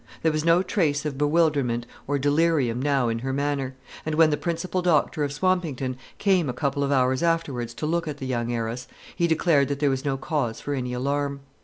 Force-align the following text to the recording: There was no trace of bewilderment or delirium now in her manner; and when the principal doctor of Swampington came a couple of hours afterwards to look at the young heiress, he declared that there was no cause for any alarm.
There 0.23 0.31
was 0.31 0.43
no 0.43 0.63
trace 0.63 1.05
of 1.05 1.19
bewilderment 1.19 1.85
or 2.07 2.17
delirium 2.17 2.81
now 2.81 3.07
in 3.07 3.19
her 3.19 3.31
manner; 3.31 3.75
and 4.03 4.15
when 4.15 4.31
the 4.31 4.35
principal 4.35 4.81
doctor 4.81 5.23
of 5.23 5.31
Swampington 5.31 5.95
came 6.17 6.49
a 6.49 6.53
couple 6.53 6.83
of 6.83 6.91
hours 6.91 7.21
afterwards 7.21 7.75
to 7.75 7.85
look 7.85 8.07
at 8.07 8.17
the 8.17 8.25
young 8.25 8.51
heiress, 8.51 8.87
he 9.15 9.27
declared 9.27 9.67
that 9.67 9.77
there 9.79 9.91
was 9.91 10.03
no 10.03 10.17
cause 10.17 10.59
for 10.59 10.73
any 10.73 10.91
alarm. 10.93 11.41